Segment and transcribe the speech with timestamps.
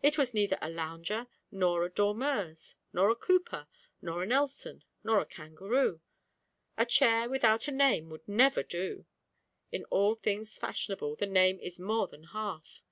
[0.00, 3.66] It was neither a lounger, nor a dormeuse, nor a Cooper,
[4.00, 6.00] nor a Nelson, nor a kangaroo:
[6.78, 9.06] a chair without a name would never do;
[9.72, 12.84] in all things fashionable the name is more than half.